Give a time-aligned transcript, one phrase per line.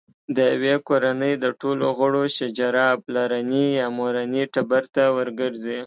[0.35, 5.79] د یوې کورنۍ د ټولو غړو شجره پلرني یا مورني ټبر ته ورګرځي.